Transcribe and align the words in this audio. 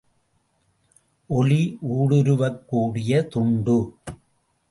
ஒளி 1.27 1.77
ஊடுருவக் 1.81 2.65
கூடிய 2.65 3.23
துண்டு. 3.27 3.77